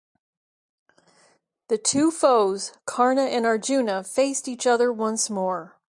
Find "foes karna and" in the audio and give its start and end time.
2.09-3.45